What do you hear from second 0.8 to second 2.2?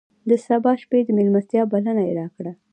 شپې د مېلمستیا بلنه یې